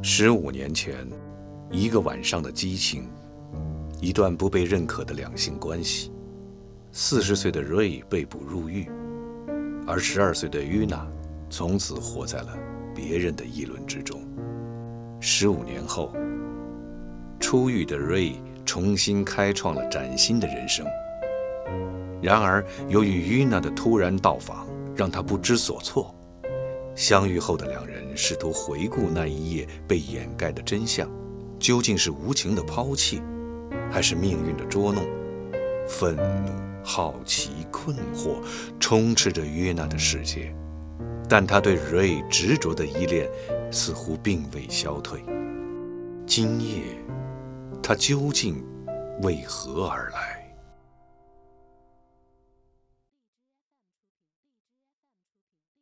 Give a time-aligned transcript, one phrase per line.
[0.00, 0.94] 十五年前，
[1.72, 3.08] 一个晚上的激情，
[4.00, 6.12] 一段不被认可的两性关系。
[6.92, 8.88] 四十岁的瑞被捕入狱，
[9.86, 11.04] 而十二岁的约娜
[11.50, 12.56] 从此活在了
[12.94, 14.20] 别人的议论之中。
[15.20, 16.12] 十五年后，
[17.40, 18.34] 出狱的瑞
[18.64, 20.86] 重新开创了崭新的人生。
[22.22, 26.14] 然而，由于约娜的突然到访，让他不知所措。
[26.98, 31.08] 相遇后的两人试图回顾那一夜被掩盖的真相，
[31.56, 33.22] 究竟是无情的抛弃，
[33.88, 35.04] 还是命运的捉弄？
[35.88, 36.50] 愤怒、
[36.82, 38.42] 好奇、困惑
[38.80, 40.52] 充斥着约娜的世界，
[41.28, 43.30] 但他对瑞执着的依恋
[43.70, 45.22] 似乎并未消退。
[46.26, 46.82] 今夜，
[47.80, 48.60] 他究竟
[49.22, 50.47] 为何而来？